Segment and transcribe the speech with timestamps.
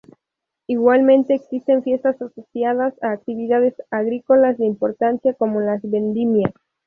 [0.65, 6.51] Igualmente existen fiestas asociadas a actividades agrícolas de importancia como las vendimia.